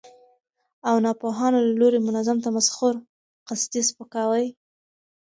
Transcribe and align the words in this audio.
او 0.87 0.95
ناپوهانو 1.05 1.57
له 1.65 1.71
لوري 1.79 1.99
منظم 2.07 2.37
تمسخر، 2.45 2.93
قصدي 3.47 3.81
سپکاوي، 3.89 4.47